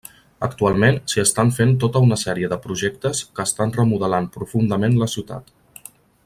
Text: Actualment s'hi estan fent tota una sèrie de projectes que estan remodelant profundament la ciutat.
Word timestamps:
Actualment 0.45 0.95
s'hi 1.11 1.21
estan 1.23 1.51
fent 1.57 1.73
tota 1.83 2.01
una 2.07 2.17
sèrie 2.21 2.49
de 2.55 2.59
projectes 2.65 3.21
que 3.37 3.45
estan 3.51 3.75
remodelant 3.77 4.31
profundament 4.39 4.99
la 5.05 5.11
ciutat. 5.17 5.55